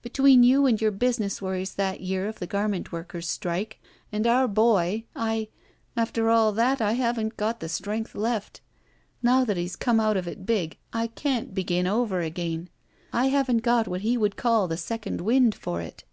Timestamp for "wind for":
15.20-15.80